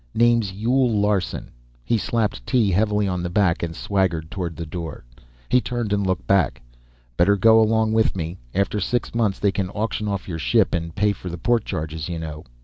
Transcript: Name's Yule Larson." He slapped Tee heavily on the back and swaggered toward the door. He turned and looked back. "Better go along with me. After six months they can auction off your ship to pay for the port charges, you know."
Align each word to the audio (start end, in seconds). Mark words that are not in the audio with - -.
Name's 0.15 0.51
Yule 0.51 0.99
Larson." 0.99 1.51
He 1.85 1.95
slapped 1.99 2.43
Tee 2.47 2.71
heavily 2.71 3.07
on 3.07 3.21
the 3.21 3.29
back 3.29 3.61
and 3.61 3.75
swaggered 3.75 4.31
toward 4.31 4.55
the 4.55 4.65
door. 4.65 5.05
He 5.47 5.61
turned 5.61 5.93
and 5.93 6.03
looked 6.07 6.25
back. 6.25 6.59
"Better 7.17 7.35
go 7.35 7.59
along 7.61 7.93
with 7.93 8.15
me. 8.15 8.39
After 8.55 8.79
six 8.79 9.13
months 9.13 9.37
they 9.37 9.51
can 9.51 9.69
auction 9.69 10.07
off 10.07 10.27
your 10.27 10.39
ship 10.39 10.71
to 10.71 10.91
pay 10.95 11.11
for 11.11 11.29
the 11.29 11.37
port 11.37 11.65
charges, 11.65 12.09
you 12.09 12.17
know." 12.17 12.45